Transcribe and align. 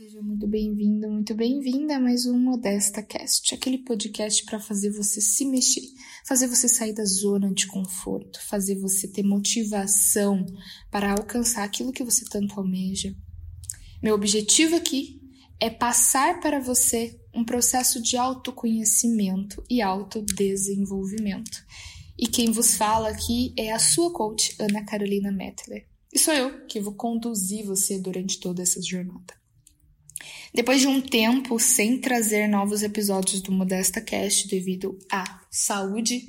Seja 0.00 0.22
muito 0.22 0.46
bem-vindo, 0.46 1.10
muito 1.10 1.34
bem-vinda 1.34 1.96
a 1.96 2.00
mais 2.00 2.24
um 2.24 2.38
Modesta 2.38 3.02
Cast, 3.02 3.52
aquele 3.52 3.78
podcast 3.78 4.44
para 4.44 4.60
fazer 4.60 4.90
você 4.90 5.20
se 5.20 5.44
mexer, 5.44 5.82
fazer 6.24 6.46
você 6.46 6.68
sair 6.68 6.92
da 6.92 7.04
zona 7.04 7.52
de 7.52 7.66
conforto, 7.66 8.40
fazer 8.46 8.76
você 8.76 9.08
ter 9.08 9.24
motivação 9.24 10.46
para 10.88 11.10
alcançar 11.10 11.64
aquilo 11.64 11.92
que 11.92 12.04
você 12.04 12.24
tanto 12.26 12.60
almeja. 12.60 13.12
Meu 14.00 14.14
objetivo 14.14 14.76
aqui 14.76 15.20
é 15.58 15.68
passar 15.68 16.38
para 16.38 16.60
você 16.60 17.20
um 17.34 17.44
processo 17.44 18.00
de 18.00 18.16
autoconhecimento 18.16 19.64
e 19.68 19.82
autodesenvolvimento. 19.82 21.66
E 22.16 22.28
quem 22.28 22.52
vos 22.52 22.76
fala 22.76 23.08
aqui 23.08 23.52
é 23.58 23.72
a 23.72 23.80
sua 23.80 24.12
coach, 24.12 24.54
Ana 24.60 24.84
Carolina 24.84 25.32
Mettler. 25.32 25.88
E 26.12 26.20
sou 26.20 26.34
eu 26.34 26.66
que 26.68 26.78
vou 26.78 26.94
conduzir 26.94 27.66
você 27.66 27.98
durante 27.98 28.38
toda 28.38 28.62
essa 28.62 28.80
jornada. 28.80 29.47
Depois 30.54 30.80
de 30.80 30.86
um 30.86 31.00
tempo 31.00 31.58
sem 31.58 32.00
trazer 32.00 32.48
novos 32.48 32.82
episódios 32.82 33.42
do 33.42 33.52
Modesta 33.52 34.00
Cast 34.00 34.48
devido 34.48 34.98
à 35.10 35.40
saúde, 35.50 36.28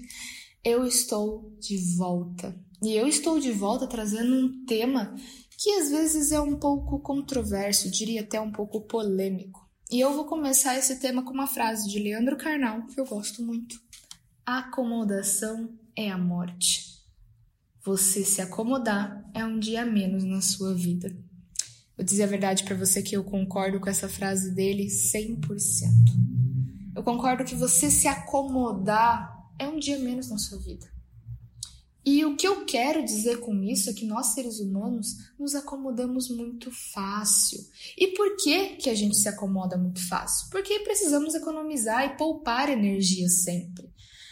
eu 0.63 0.85
estou 0.85 1.55
de 1.59 1.77
volta. 1.95 2.55
E 2.81 2.95
eu 2.95 3.07
estou 3.07 3.39
de 3.39 3.51
volta 3.51 3.87
trazendo 3.87 4.33
um 4.33 4.65
tema 4.65 5.15
que 5.57 5.71
às 5.71 5.89
vezes 5.89 6.31
é 6.31 6.39
um 6.39 6.55
pouco 6.57 6.99
controverso, 6.99 7.89
diria 7.89 8.21
até 8.21 8.39
um 8.39 8.51
pouco 8.51 8.81
polêmico. 8.81 9.67
E 9.91 9.99
eu 9.99 10.13
vou 10.13 10.25
começar 10.25 10.77
esse 10.77 10.99
tema 10.99 11.23
com 11.23 11.31
uma 11.31 11.47
frase 11.47 11.89
de 11.89 11.99
Leandro 11.99 12.37
Carnal 12.37 12.85
que 12.87 12.99
eu 12.99 13.05
gosto 13.05 13.41
muito. 13.41 13.79
A 14.45 14.59
acomodação 14.59 15.77
é 15.95 16.09
a 16.09 16.17
morte. 16.17 16.85
Você 17.83 18.23
se 18.23 18.41
acomodar 18.41 19.29
é 19.33 19.43
um 19.43 19.59
dia 19.59 19.85
menos 19.85 20.23
na 20.23 20.41
sua 20.41 20.75
vida. 20.75 21.15
Vou 21.99 22.05
dizer 22.05 22.23
a 22.23 22.27
verdade 22.27 22.63
para 22.63 22.77
você 22.77 23.01
que 23.01 23.13
eu 23.13 23.25
concordo 23.25 23.77
com 23.77 23.89
essa 23.89 24.07
frase 24.07 24.55
dele 24.55 24.85
100%. 24.85 25.35
Eu 26.95 27.03
concordo 27.03 27.43
que 27.43 27.55
você 27.55 27.91
se 27.91 28.07
acomodar 28.07 29.37
é 29.59 29.67
um 29.67 29.77
dia 29.77 29.99
menos 29.99 30.29
na 30.29 30.37
sua 30.37 30.57
vida. 30.59 30.89
E 32.05 32.23
o 32.23 32.37
que 32.37 32.47
eu 32.47 32.63
quero 32.63 33.03
dizer 33.03 33.41
com 33.41 33.61
isso 33.61 33.89
é 33.89 33.93
que 33.93 34.05
nós 34.05 34.27
seres 34.27 34.61
humanos 34.61 35.13
nos 35.37 35.53
acomodamos 35.55 36.29
muito 36.29 36.71
fácil. 36.93 37.59
E 37.97 38.07
por 38.15 38.37
que 38.37 38.77
que 38.77 38.89
a 38.89 38.95
gente 38.95 39.17
se 39.17 39.27
acomoda 39.27 39.77
muito 39.77 39.99
fácil? 40.07 40.47
Porque 40.51 40.79
precisamos 40.79 41.35
economizar 41.35 42.05
e 42.05 42.15
poupar 42.15 42.69
energia 42.69 43.27
sempre. 43.27 43.91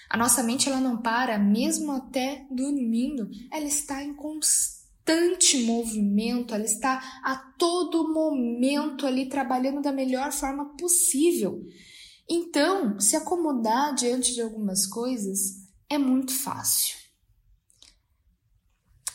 A 0.09 0.15
nossa 0.15 0.41
mente 0.41 0.69
ela 0.69 0.79
não 0.79 1.01
para 1.01 1.37
mesmo 1.37 1.91
até 1.91 2.47
dormindo, 2.49 3.29
ela 3.51 3.65
está 3.65 4.01
em 4.01 4.15
constante 4.15 4.76
constante 5.07 5.63
movimento, 5.63 6.53
ela 6.53 6.65
está 6.65 7.21
a 7.23 7.35
todo 7.57 8.13
momento 8.13 9.07
ali 9.07 9.29
trabalhando 9.29 9.81
da 9.81 9.91
melhor 9.91 10.33
forma 10.33 10.75
possível. 10.75 11.65
Então, 12.29 12.99
se 12.99 13.15
acomodar 13.15 13.95
diante 13.95 14.33
de 14.33 14.41
algumas 14.41 14.85
coisas 14.85 15.39
é 15.89 15.97
muito 15.97 16.33
fácil. 16.33 16.97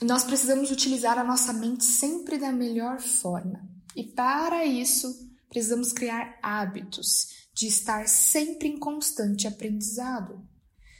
Nós 0.00 0.24
precisamos 0.24 0.70
utilizar 0.70 1.18
a 1.18 1.24
nossa 1.24 1.52
mente 1.52 1.84
sempre 1.84 2.38
da 2.38 2.50
melhor 2.50 2.98
forma. 2.98 3.60
E 3.94 4.02
para 4.02 4.64
isso, 4.64 5.14
precisamos 5.48 5.92
criar 5.92 6.38
hábitos 6.42 7.26
de 7.54 7.66
estar 7.66 8.08
sempre 8.08 8.68
em 8.68 8.78
constante 8.78 9.46
aprendizado. 9.46 10.42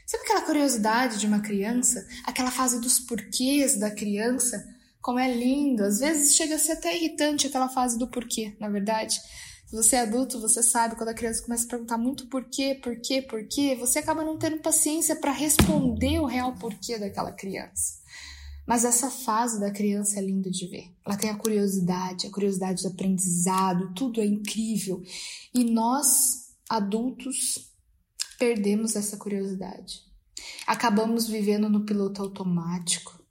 Sabe 0.05 0.23
aquela 0.23 0.41
curiosidade 0.41 1.19
de 1.19 1.25
uma 1.25 1.39
criança, 1.39 2.07
aquela 2.23 2.51
fase 2.51 2.79
dos 2.79 2.99
porquês 2.99 3.75
da 3.77 3.89
criança, 3.89 4.72
como 5.03 5.19
é 5.19 5.31
lindo. 5.31 5.83
Às 5.83 5.99
vezes 5.99 6.35
chega 6.35 6.55
a 6.55 6.59
ser 6.59 6.71
até 6.71 6.95
irritante 6.95 7.45
aquela 7.45 7.69
fase 7.69 7.99
do 7.99 8.07
porquê, 8.07 8.55
na 8.59 8.69
verdade. 8.69 9.19
Se 9.67 9.75
você 9.75 9.97
é 9.97 10.01
adulto, 10.01 10.39
você 10.39 10.63
sabe 10.63 10.95
quando 10.95 11.09
a 11.09 11.13
criança 11.13 11.43
começa 11.43 11.65
a 11.65 11.69
perguntar 11.69 11.97
muito 11.97 12.27
porquê, 12.27 12.79
porquê, 12.81 13.21
porquê, 13.21 13.75
você 13.75 13.99
acaba 13.99 14.23
não 14.23 14.37
tendo 14.37 14.61
paciência 14.61 15.15
para 15.15 15.31
responder 15.31 16.19
o 16.19 16.25
real 16.25 16.55
porquê 16.55 16.97
daquela 16.97 17.31
criança. 17.31 18.01
Mas 18.65 18.85
essa 18.85 19.11
fase 19.11 19.59
da 19.59 19.71
criança 19.71 20.19
é 20.19 20.21
linda 20.21 20.49
de 20.49 20.67
ver. 20.67 20.85
Ela 21.05 21.17
tem 21.17 21.29
a 21.29 21.35
curiosidade, 21.35 22.27
a 22.27 22.31
curiosidade 22.31 22.83
do 22.83 22.87
aprendizado, 22.87 23.93
tudo 23.93 24.21
é 24.21 24.25
incrível. 24.25 25.03
E 25.53 25.65
nós, 25.65 26.53
adultos, 26.69 27.73
perdemos 28.39 28.95
essa 28.95 29.17
curiosidade. 29.17 30.01
Acabamos 30.65 31.27
vivendo 31.27 31.69
no 31.69 31.85
piloto 31.85 32.21
automático 32.21 33.22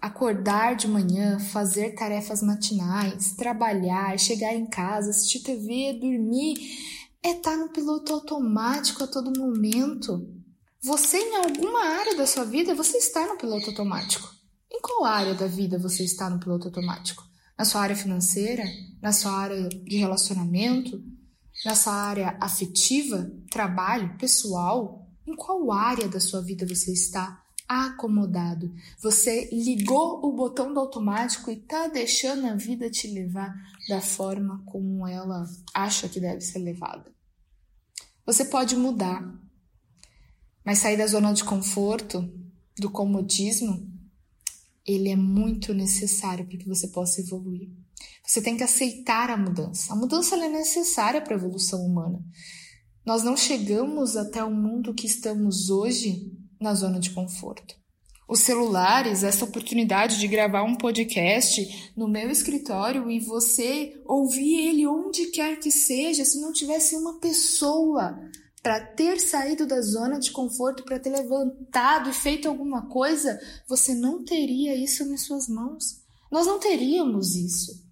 acordar 0.00 0.76
de 0.76 0.88
manhã, 0.88 1.38
fazer 1.38 1.94
tarefas 1.94 2.42
matinais, 2.42 3.32
trabalhar, 3.32 4.18
chegar 4.18 4.54
em 4.54 4.66
casa, 4.66 5.10
assistir 5.10 5.40
TV, 5.40 5.98
dormir, 6.00 6.56
é 7.22 7.30
estar 7.30 7.52
tá 7.52 7.56
no 7.56 7.68
piloto 7.70 8.12
automático 8.12 9.04
a 9.04 9.06
todo 9.06 9.38
momento. 9.38 10.28
Você, 10.82 11.18
em 11.18 11.36
alguma 11.36 11.84
área 11.84 12.16
da 12.16 12.26
sua 12.26 12.44
vida, 12.44 12.74
você 12.74 12.98
está 12.98 13.26
no 13.26 13.36
piloto 13.36 13.70
automático. 13.70 14.28
Em 14.72 14.80
qual 14.80 15.04
área 15.04 15.34
da 15.34 15.46
vida 15.46 15.78
você 15.78 16.04
está 16.04 16.30
no 16.30 16.38
piloto 16.38 16.68
automático? 16.68 17.22
Na 17.58 17.64
sua 17.64 17.82
área 17.82 17.96
financeira? 17.96 18.64
Na 19.02 19.12
sua 19.12 19.32
área 19.32 19.68
de 19.68 19.96
relacionamento? 19.96 21.02
Na 21.64 21.74
sua 21.74 21.92
área 21.92 22.38
afetiva? 22.40 23.30
Trabalho? 23.50 24.16
Pessoal? 24.16 25.06
Em 25.26 25.36
qual 25.36 25.70
área 25.70 26.08
da 26.08 26.18
sua 26.18 26.40
vida 26.40 26.66
você 26.66 26.92
está 26.92 27.44
acomodado. 27.70 28.74
Você 28.98 29.48
ligou 29.52 30.26
o 30.26 30.32
botão 30.32 30.74
do 30.74 30.80
automático 30.80 31.52
e 31.52 31.56
tá 31.56 31.86
deixando 31.86 32.48
a 32.48 32.56
vida 32.56 32.90
te 32.90 33.06
levar 33.06 33.54
da 33.88 34.00
forma 34.00 34.60
como 34.66 35.06
ela 35.06 35.48
acha 35.72 36.08
que 36.08 36.18
deve 36.18 36.40
ser 36.40 36.58
levada. 36.58 37.14
Você 38.26 38.44
pode 38.44 38.74
mudar, 38.76 39.22
mas 40.64 40.78
sair 40.78 40.96
da 40.96 41.06
zona 41.06 41.32
de 41.32 41.44
conforto, 41.44 42.28
do 42.76 42.90
comodismo, 42.90 43.88
ele 44.84 45.08
é 45.08 45.16
muito 45.16 45.72
necessário 45.72 46.44
para 46.44 46.58
que 46.58 46.68
você 46.68 46.88
possa 46.88 47.20
evoluir. 47.20 47.70
Você 48.26 48.42
tem 48.42 48.56
que 48.56 48.64
aceitar 48.64 49.30
a 49.30 49.36
mudança. 49.36 49.92
A 49.92 49.96
mudança 49.96 50.34
é 50.34 50.48
necessária 50.48 51.20
para 51.20 51.34
a 51.34 51.38
evolução 51.38 51.86
humana. 51.86 52.20
Nós 53.06 53.22
não 53.22 53.36
chegamos 53.36 54.16
até 54.16 54.42
o 54.42 54.50
mundo 54.50 54.92
que 54.92 55.06
estamos 55.06 55.70
hoje 55.70 56.39
na 56.60 56.74
zona 56.74 57.00
de 57.00 57.10
conforto. 57.10 57.74
Os 58.28 58.40
celulares, 58.40 59.24
essa 59.24 59.44
oportunidade 59.44 60.20
de 60.20 60.28
gravar 60.28 60.62
um 60.62 60.76
podcast 60.76 61.92
no 61.96 62.06
meu 62.06 62.30
escritório 62.30 63.10
e 63.10 63.18
você 63.18 64.00
ouvir 64.06 64.68
ele 64.68 64.86
onde 64.86 65.26
quer 65.32 65.58
que 65.58 65.70
seja, 65.70 66.24
se 66.24 66.40
não 66.40 66.52
tivesse 66.52 66.94
uma 66.94 67.18
pessoa 67.18 68.16
para 68.62 68.80
ter 68.84 69.18
saído 69.18 69.66
da 69.66 69.80
zona 69.80 70.20
de 70.20 70.30
conforto, 70.30 70.84
para 70.84 71.00
ter 71.00 71.10
levantado 71.10 72.10
e 72.10 72.12
feito 72.12 72.46
alguma 72.46 72.86
coisa, 72.86 73.40
você 73.66 73.94
não 73.94 74.24
teria 74.24 74.76
isso 74.76 75.02
em 75.02 75.16
suas 75.16 75.48
mãos. 75.48 76.00
Nós 76.30 76.46
não 76.46 76.60
teríamos 76.60 77.34
isso. 77.34 77.89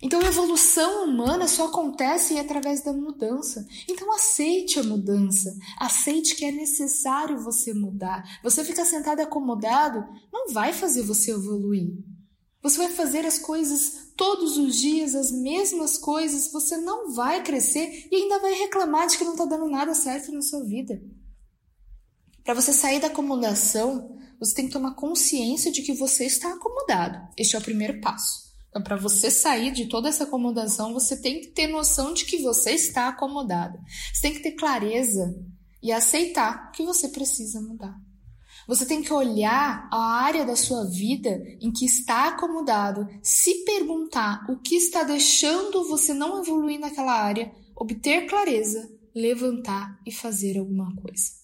Então, 0.00 0.20
a 0.20 0.26
evolução 0.26 1.04
humana 1.04 1.48
só 1.48 1.66
acontece 1.66 2.38
através 2.38 2.82
da 2.82 2.92
mudança. 2.92 3.66
Então, 3.88 4.12
aceite 4.14 4.78
a 4.78 4.84
mudança. 4.84 5.56
Aceite 5.76 6.36
que 6.36 6.44
é 6.44 6.52
necessário 6.52 7.42
você 7.42 7.74
mudar. 7.74 8.22
Você 8.42 8.64
ficar 8.64 8.84
sentado 8.84 9.20
acomodado 9.20 10.06
não 10.32 10.52
vai 10.52 10.72
fazer 10.72 11.02
você 11.02 11.32
evoluir. 11.32 11.92
Você 12.62 12.78
vai 12.78 12.90
fazer 12.90 13.24
as 13.26 13.38
coisas 13.38 14.12
todos 14.16 14.56
os 14.56 14.76
dias, 14.76 15.14
as 15.14 15.30
mesmas 15.30 15.96
coisas, 15.96 16.50
você 16.52 16.76
não 16.76 17.12
vai 17.12 17.42
crescer 17.42 18.08
e 18.10 18.16
ainda 18.16 18.40
vai 18.40 18.52
reclamar 18.52 19.06
de 19.06 19.16
que 19.16 19.24
não 19.24 19.32
está 19.32 19.44
dando 19.44 19.68
nada 19.68 19.94
certo 19.94 20.32
na 20.32 20.42
sua 20.42 20.64
vida. 20.64 21.00
Para 22.44 22.54
você 22.54 22.72
sair 22.72 23.00
da 23.00 23.06
acomodação, 23.08 24.16
você 24.40 24.54
tem 24.54 24.66
que 24.66 24.72
tomar 24.72 24.94
consciência 24.94 25.70
de 25.70 25.82
que 25.82 25.92
você 25.92 26.24
está 26.24 26.52
acomodado. 26.52 27.28
Este 27.36 27.56
é 27.56 27.58
o 27.58 27.62
primeiro 27.62 28.00
passo. 28.00 28.47
Então, 28.68 28.82
para 28.82 28.96
você 28.96 29.30
sair 29.30 29.72
de 29.72 29.86
toda 29.86 30.08
essa 30.08 30.24
acomodação, 30.24 30.92
você 30.92 31.20
tem 31.20 31.40
que 31.40 31.48
ter 31.48 31.66
noção 31.66 32.12
de 32.12 32.24
que 32.24 32.42
você 32.42 32.72
está 32.72 33.08
acomodado. 33.08 33.78
Você 34.12 34.22
tem 34.22 34.34
que 34.34 34.42
ter 34.42 34.52
clareza 34.52 35.34
e 35.82 35.90
aceitar 35.90 36.70
que 36.72 36.84
você 36.84 37.08
precisa 37.08 37.60
mudar. 37.60 37.94
Você 38.66 38.84
tem 38.84 39.00
que 39.00 39.12
olhar 39.12 39.88
a 39.90 40.20
área 40.20 40.44
da 40.44 40.54
sua 40.54 40.84
vida 40.84 41.42
em 41.58 41.72
que 41.72 41.86
está 41.86 42.28
acomodado, 42.28 43.08
se 43.22 43.64
perguntar 43.64 44.44
o 44.50 44.58
que 44.58 44.74
está 44.74 45.02
deixando 45.02 45.88
você 45.88 46.12
não 46.12 46.42
evoluir 46.42 46.78
naquela 46.78 47.14
área, 47.14 47.50
obter 47.74 48.26
clareza, 48.26 48.86
levantar 49.14 49.98
e 50.06 50.12
fazer 50.12 50.58
alguma 50.58 50.94
coisa. 50.96 51.38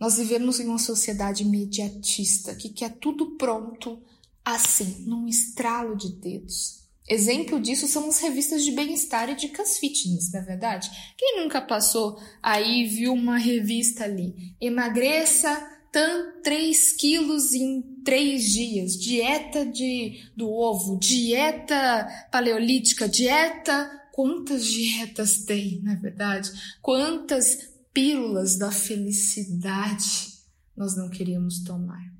Nós 0.00 0.16
vivemos 0.16 0.58
em 0.58 0.66
uma 0.66 0.78
sociedade 0.78 1.44
imediatista 1.44 2.54
que 2.56 2.68
quer 2.68 2.98
tudo 2.98 3.36
pronto, 3.36 4.02
assim, 4.44 5.04
num 5.06 5.26
estralo 5.26 5.96
de 5.96 6.12
dedos. 6.20 6.84
Exemplo 7.08 7.60
disso 7.60 7.86
são 7.86 8.08
as 8.08 8.18
revistas 8.18 8.64
de 8.64 8.72
bem-estar 8.72 9.28
e 9.28 9.36
dicas 9.36 9.76
fitness, 9.78 10.32
na 10.32 10.38
é 10.38 10.42
verdade? 10.42 10.90
Quem 11.18 11.42
nunca 11.42 11.60
passou 11.60 12.18
aí 12.42 12.84
e 12.84 12.86
viu 12.86 13.12
uma 13.12 13.36
revista 13.36 14.04
ali? 14.04 14.54
Emagreça 14.60 15.70
tanto 15.92 16.40
3 16.42 16.92
quilos 16.92 17.52
em 17.52 17.82
três 18.04 18.50
dias, 18.50 18.98
dieta 18.98 19.64
de, 19.64 20.28
do 20.36 20.50
ovo, 20.50 20.98
dieta 20.98 22.08
paleolítica, 22.32 23.08
dieta. 23.08 23.90
Quantas 24.12 24.64
dietas 24.66 25.38
tem, 25.44 25.80
não 25.82 25.92
é 25.92 25.96
verdade? 25.96 26.50
Quantas 26.80 27.68
pílulas 27.92 28.56
da 28.56 28.72
felicidade 28.72 30.34
nós 30.76 30.96
não 30.96 31.08
queríamos 31.10 31.62
tomar? 31.64 32.13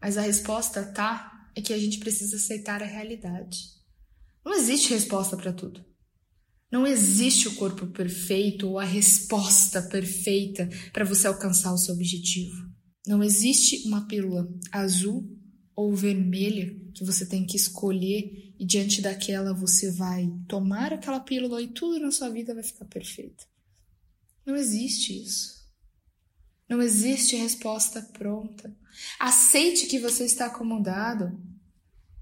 Mas 0.00 0.16
a 0.16 0.22
resposta 0.22 0.84
tá 0.84 1.50
é 1.54 1.60
que 1.60 1.72
a 1.72 1.78
gente 1.78 1.98
precisa 1.98 2.36
aceitar 2.36 2.82
a 2.82 2.86
realidade. 2.86 3.58
Não 4.44 4.54
existe 4.54 4.90
resposta 4.90 5.36
para 5.36 5.52
tudo. 5.52 5.84
Não 6.70 6.86
existe 6.86 7.48
o 7.48 7.54
corpo 7.54 7.86
perfeito 7.86 8.68
ou 8.68 8.78
a 8.78 8.84
resposta 8.84 9.82
perfeita 9.82 10.68
para 10.92 11.04
você 11.04 11.26
alcançar 11.26 11.72
o 11.72 11.78
seu 11.78 11.94
objetivo. 11.94 12.68
Não 13.06 13.22
existe 13.22 13.88
uma 13.88 14.06
pílula 14.06 14.46
azul 14.70 15.26
ou 15.74 15.94
vermelha 15.94 16.78
que 16.94 17.04
você 17.04 17.24
tem 17.24 17.46
que 17.46 17.56
escolher 17.56 18.54
e 18.58 18.66
diante 18.66 19.00
daquela 19.00 19.54
você 19.54 19.90
vai 19.90 20.30
tomar 20.46 20.92
aquela 20.92 21.20
pílula 21.20 21.62
e 21.62 21.68
tudo 21.68 21.98
na 22.00 22.10
sua 22.10 22.28
vida 22.28 22.52
vai 22.52 22.62
ficar 22.62 22.84
perfeito. 22.84 23.46
Não 24.44 24.56
existe 24.56 25.22
isso. 25.22 25.57
Não 26.68 26.82
existe 26.82 27.34
resposta 27.34 28.02
pronta. 28.12 28.76
Aceite 29.18 29.86
que 29.86 29.98
você 29.98 30.24
está 30.24 30.46
acomodado. 30.46 31.38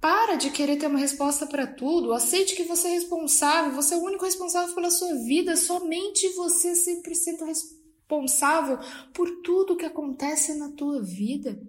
Para 0.01 0.37
de 0.37 0.51
querer 0.51 0.77
ter 0.77 0.87
uma 0.87 0.99
resposta 0.99 1.47
para 1.47 1.67
tudo. 1.67 2.13
Aceite 2.13 2.55
que 2.55 2.63
você 2.63 2.89
é 2.89 2.93
responsável. 2.93 3.73
Você 3.73 3.95
é 3.95 3.97
o 3.97 4.05
único 4.05 4.25
responsável 4.25 4.75
pela 4.75 4.91
sua 4.91 5.15
vida. 5.25 5.57
Somente 5.57 6.29
você 6.35 6.69
é 6.69 6.73
100% 6.73 7.45
responsável 7.45 8.79
por 9.13 9.29
tudo 9.43 9.77
que 9.77 9.85
acontece 9.85 10.55
na 10.55 10.71
tua 10.71 11.03
vida. 11.03 11.61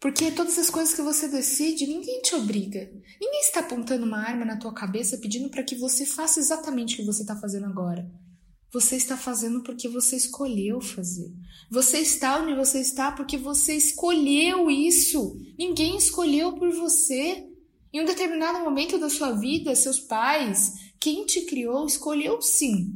Porque 0.00 0.32
todas 0.32 0.58
as 0.58 0.70
coisas 0.70 0.94
que 0.94 1.02
você 1.02 1.28
decide, 1.28 1.86
ninguém 1.86 2.22
te 2.22 2.34
obriga. 2.34 2.90
Ninguém 3.20 3.40
está 3.42 3.60
apontando 3.60 4.06
uma 4.06 4.18
arma 4.18 4.46
na 4.46 4.56
tua 4.56 4.72
cabeça 4.72 5.18
pedindo 5.18 5.50
para 5.50 5.62
que 5.62 5.76
você 5.76 6.06
faça 6.06 6.40
exatamente 6.40 6.94
o 6.94 6.96
que 6.96 7.04
você 7.04 7.20
está 7.20 7.36
fazendo 7.36 7.66
agora. 7.66 8.10
Você 8.72 8.96
está 8.96 9.16
fazendo 9.16 9.62
porque 9.62 9.88
você 9.88 10.16
escolheu 10.16 10.80
fazer. 10.80 11.32
Você 11.68 11.98
está 11.98 12.40
onde 12.40 12.54
você 12.54 12.80
está 12.80 13.10
porque 13.10 13.36
você 13.36 13.74
escolheu 13.74 14.70
isso. 14.70 15.36
Ninguém 15.58 15.96
escolheu 15.96 16.52
por 16.54 16.70
você. 16.72 17.48
Em 17.92 18.00
um 18.00 18.04
determinado 18.04 18.60
momento 18.60 18.96
da 18.98 19.10
sua 19.10 19.32
vida, 19.32 19.74
seus 19.74 19.98
pais, 19.98 20.74
quem 21.00 21.26
te 21.26 21.42
criou, 21.42 21.84
escolheu 21.84 22.40
sim. 22.40 22.94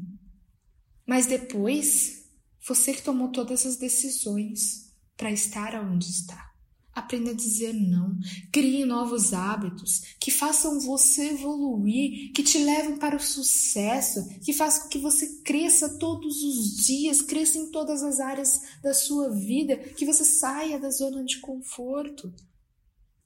Mas 1.05 1.27
depois, 1.27 2.25
você 2.67 2.93
que 2.93 3.03
tomou 3.03 3.29
todas 3.33 3.67
as 3.67 3.77
decisões 3.77 4.95
para 5.17 5.33
estar 5.33 5.75
onde 5.75 6.09
está. 6.09 6.54
Aprenda 6.95 7.33
a 7.33 7.35
dizer 7.35 7.73
não. 7.73 8.17
Crie 8.53 8.85
novos 8.85 9.33
hábitos 9.33 10.15
que 10.21 10.31
façam 10.31 10.79
você 10.79 11.31
evoluir, 11.31 12.33
que 12.33 12.43
te 12.43 12.59
levem 12.59 12.97
para 12.97 13.17
o 13.17 13.21
sucesso, 13.21 14.29
que 14.41 14.53
façam 14.53 14.85
com 14.85 14.89
que 14.91 14.99
você 14.99 15.41
cresça 15.43 15.99
todos 15.99 16.43
os 16.45 16.87
dias, 16.87 17.21
cresça 17.21 17.59
em 17.59 17.71
todas 17.73 18.05
as 18.05 18.21
áreas 18.21 18.63
da 18.81 18.95
sua 18.95 19.29
vida, 19.29 19.77
que 19.77 20.07
você 20.07 20.25
saia 20.25 20.79
da 20.79 20.89
zona 20.91 21.25
de 21.25 21.39
conforto. 21.39 22.33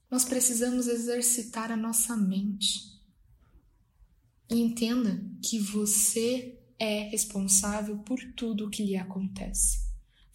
Nós 0.09 0.25
precisamos 0.25 0.87
exercitar 0.87 1.71
a 1.71 1.77
nossa 1.77 2.17
mente. 2.17 2.99
E 4.49 4.59
entenda 4.59 5.23
que 5.43 5.59
você 5.59 6.57
é 6.79 7.03
responsável 7.09 7.99
por 7.99 8.19
tudo 8.35 8.65
o 8.65 8.69
que 8.71 8.83
lhe 8.83 8.97
acontece. 8.97 9.87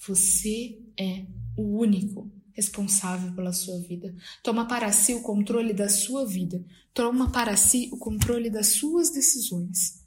Você 0.07 0.81
é 0.97 1.27
o 1.57 1.81
único 1.81 2.31
responsável 2.55 3.33
pela 3.33 3.53
sua 3.53 3.79
vida. 3.81 4.15
Toma 4.43 4.67
para 4.67 4.91
si 4.93 5.13
o 5.13 5.23
controle 5.23 5.75
da 5.75 5.89
sua 5.89 6.25
vida. 6.25 6.65
Toma 6.95 7.31
para 7.31 7.57
si 7.57 7.91
o 7.93 7.99
controle 7.99 8.49
das 8.49 8.69
suas 8.69 9.11
decisões. 9.11 10.03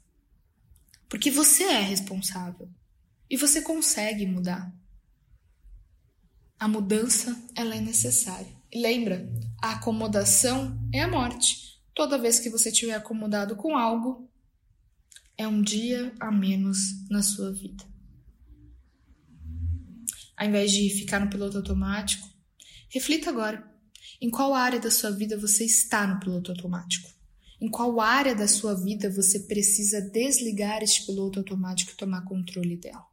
Porque 1.08 1.30
você 1.30 1.64
é 1.64 1.80
responsável 1.80 2.68
e 3.30 3.36
você 3.36 3.62
consegue 3.62 4.26
mudar. 4.26 4.74
A 6.58 6.66
mudança 6.66 7.40
ela 7.54 7.76
é 7.76 7.80
necessária. 7.80 8.56
E 8.72 8.80
lembra, 8.80 9.30
a 9.62 9.72
acomodação 9.72 10.78
é 10.92 11.02
a 11.02 11.08
morte. 11.08 11.80
Toda 11.94 12.18
vez 12.18 12.38
que 12.38 12.50
você 12.50 12.70
estiver 12.70 12.94
acomodado 12.94 13.56
com 13.56 13.76
algo, 13.76 14.28
é 15.36 15.46
um 15.46 15.62
dia 15.62 16.12
a 16.18 16.30
menos 16.30 17.08
na 17.08 17.22
sua 17.22 17.52
vida. 17.52 17.84
Ao 20.36 20.46
invés 20.46 20.70
de 20.70 20.88
ficar 20.90 21.20
no 21.20 21.30
piloto 21.30 21.56
automático, 21.56 22.28
Reflita 22.90 23.30
agora. 23.30 23.68
Em 24.20 24.30
qual 24.30 24.54
área 24.54 24.80
da 24.80 24.90
sua 24.90 25.10
vida 25.10 25.36
você 25.36 25.64
está 25.64 26.06
no 26.06 26.18
piloto 26.18 26.50
automático? 26.50 27.08
Em 27.60 27.68
qual 27.68 28.00
área 28.00 28.34
da 28.34 28.46
sua 28.46 28.74
vida 28.74 29.10
você 29.10 29.40
precisa 29.40 30.00
desligar 30.00 30.82
este 30.82 31.06
piloto 31.06 31.40
automático 31.40 31.92
e 31.92 31.96
tomar 31.96 32.24
controle 32.24 32.76
dela? 32.76 33.04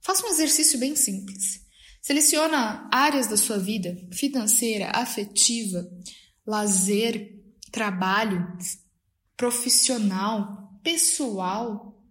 Faça 0.00 0.26
um 0.26 0.30
exercício 0.30 0.78
bem 0.78 0.96
simples. 0.96 1.64
Seleciona 2.00 2.88
áreas 2.92 3.26
da 3.26 3.36
sua 3.36 3.58
vida, 3.58 3.96
financeira, 4.12 4.90
afetiva, 4.94 5.86
lazer, 6.46 7.42
trabalho, 7.70 8.46
profissional, 9.36 10.80
pessoal, 10.82 12.02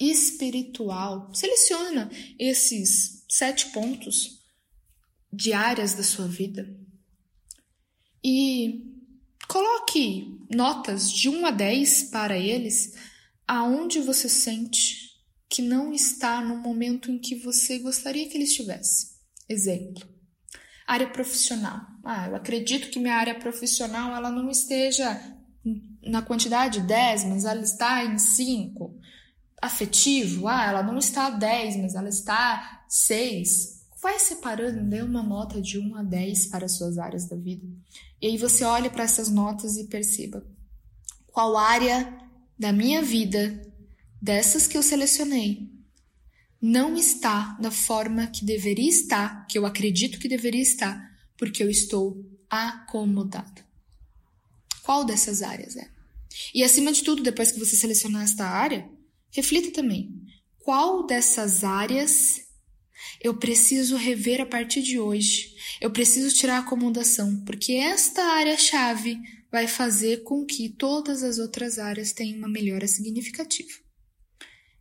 espiritual. 0.00 1.32
Seleciona 1.32 2.10
esses 2.38 3.24
sete 3.28 3.70
pontos 3.70 4.37
diárias 5.32 5.94
da 5.94 6.02
sua 6.02 6.26
vida 6.26 6.68
e 8.24 8.84
coloque 9.46 10.38
notas 10.54 11.10
de 11.10 11.28
1 11.28 11.46
a 11.46 11.50
10 11.50 12.04
para 12.04 12.36
eles 12.36 12.94
aonde 13.46 14.00
você 14.00 14.28
sente 14.28 15.08
que 15.48 15.62
não 15.62 15.92
está 15.92 16.40
no 16.40 16.56
momento 16.56 17.10
em 17.10 17.18
que 17.18 17.36
você 17.36 17.78
gostaria 17.78 18.28
que 18.28 18.36
ele 18.36 18.44
estivesse. 18.44 19.16
Exemplo: 19.48 20.06
área 20.86 21.08
profissional. 21.08 21.80
Ah, 22.04 22.28
eu 22.28 22.36
acredito 22.36 22.90
que 22.90 22.98
minha 22.98 23.14
área 23.14 23.38
profissional 23.38 24.14
ela 24.14 24.30
não 24.30 24.50
esteja 24.50 25.20
na 26.02 26.22
quantidade 26.22 26.80
10, 26.80 27.24
mas 27.24 27.44
ela 27.44 27.60
está 27.60 28.04
em 28.04 28.18
5. 28.18 28.98
Afetivo, 29.60 30.48
ah, 30.48 30.66
ela 30.66 30.82
não 30.82 30.98
está 30.98 31.30
10, 31.30 31.76
mas 31.76 31.94
ela 31.94 32.08
está 32.08 32.84
6 32.88 33.77
vai 34.00 34.18
separando, 34.18 34.88
dê 34.88 35.02
uma 35.02 35.22
nota 35.22 35.60
de 35.60 35.78
1 35.78 35.96
a 35.96 36.02
10 36.02 36.46
para 36.46 36.66
as 36.66 36.76
suas 36.76 36.98
áreas 36.98 37.26
da 37.26 37.36
vida. 37.36 37.66
E 38.20 38.26
aí 38.26 38.36
você 38.36 38.64
olha 38.64 38.90
para 38.90 39.04
essas 39.04 39.28
notas 39.28 39.76
e 39.76 39.84
perceba 39.84 40.46
qual 41.26 41.56
área 41.56 42.18
da 42.58 42.72
minha 42.72 43.02
vida, 43.02 43.62
dessas 44.20 44.66
que 44.66 44.76
eu 44.76 44.82
selecionei, 44.82 45.70
não 46.60 46.96
está 46.96 47.56
da 47.60 47.70
forma 47.70 48.26
que 48.26 48.44
deveria 48.44 48.88
estar, 48.88 49.46
que 49.46 49.56
eu 49.56 49.64
acredito 49.64 50.18
que 50.18 50.28
deveria 50.28 50.62
estar, 50.62 51.16
porque 51.36 51.62
eu 51.62 51.70
estou 51.70 52.24
acomodado. 52.50 53.62
Qual 54.82 55.04
dessas 55.04 55.42
áreas 55.42 55.76
é? 55.76 55.88
E 56.52 56.64
acima 56.64 56.92
de 56.92 57.04
tudo, 57.04 57.22
depois 57.22 57.52
que 57.52 57.58
você 57.60 57.76
selecionar 57.76 58.24
esta 58.24 58.46
área, 58.46 58.88
reflita 59.30 59.70
também 59.70 60.20
qual 60.58 61.06
dessas 61.06 61.62
áreas 61.62 62.47
eu 63.22 63.34
preciso 63.34 63.96
rever 63.96 64.40
a 64.40 64.46
partir 64.46 64.82
de 64.82 64.98
hoje. 64.98 65.54
Eu 65.80 65.90
preciso 65.90 66.34
tirar 66.34 66.56
a 66.56 66.60
acomodação, 66.60 67.42
porque 67.44 67.72
esta 67.72 68.22
área-chave 68.22 69.18
vai 69.50 69.66
fazer 69.66 70.22
com 70.24 70.44
que 70.44 70.68
todas 70.68 71.22
as 71.22 71.38
outras 71.38 71.78
áreas 71.78 72.12
tenham 72.12 72.38
uma 72.38 72.48
melhora 72.48 72.86
significativa. 72.86 73.88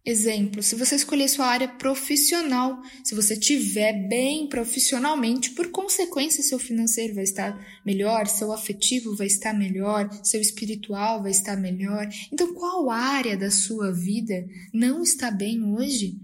Exemplo, 0.09 0.63
se 0.63 0.73
você 0.73 0.95
escolher 0.95 1.27
sua 1.27 1.47
área 1.47 1.67
profissional, 1.67 2.81
se 3.03 3.13
você 3.13 3.35
tiver 3.35 4.07
bem 4.07 4.47
profissionalmente, 4.47 5.51
por 5.51 5.69
consequência, 5.69 6.41
seu 6.41 6.57
financeiro 6.57 7.13
vai 7.13 7.25
estar 7.25 7.81
melhor, 7.85 8.25
seu 8.25 8.53
afetivo 8.53 9.13
vai 9.17 9.27
estar 9.27 9.53
melhor, 9.53 10.09
seu 10.23 10.39
espiritual 10.39 11.21
vai 11.21 11.31
estar 11.31 11.57
melhor. 11.57 12.07
Então, 12.31 12.53
qual 12.53 12.89
área 12.89 13.35
da 13.35 13.51
sua 13.51 13.91
vida 13.91 14.47
não 14.73 15.03
está 15.03 15.29
bem 15.29 15.61
hoje? 15.61 16.15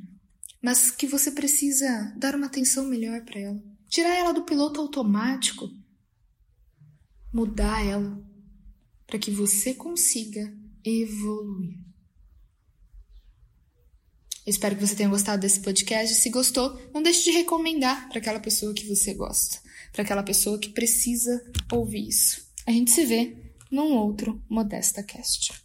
Mas 0.64 0.90
que 0.90 1.06
você 1.06 1.30
precisa 1.30 2.14
dar 2.16 2.36
uma 2.36 2.46
atenção 2.46 2.86
melhor 2.86 3.22
para 3.26 3.38
ela. 3.38 3.62
Tirar 3.90 4.16
ela 4.16 4.32
do 4.32 4.46
piloto 4.46 4.80
automático, 4.80 5.70
mudar 7.34 7.86
ela 7.86 8.24
para 9.06 9.20
que 9.20 9.30
você 9.30 9.74
consiga 9.74 10.56
evoluir. 10.86 11.78
Eu 14.46 14.52
espero 14.52 14.76
que 14.76 14.88
você 14.88 14.96
tenha 14.96 15.10
gostado 15.10 15.42
desse 15.42 15.60
podcast. 15.60 16.16
Se 16.16 16.30
gostou, 16.30 16.82
não 16.94 17.04
deixe 17.04 17.26
de 17.26 17.32
recomendar 17.32 18.08
para 18.08 18.20
aquela 18.20 18.40
pessoa 18.40 18.74
que 18.74 18.88
você 18.88 19.14
gosta, 19.14 19.60
para 19.92 20.04
aquela 20.04 20.24
pessoa 20.24 20.58
que 20.58 20.70
precisa 20.70 21.44
ouvir 21.72 22.08
isso. 22.08 22.48
A 22.66 22.72
gente 22.72 22.92
se 22.92 23.06
vê 23.06 23.38
num 23.70 23.94
outro 23.94 24.42
Modesta 24.50 25.04
Cast. 25.04 25.63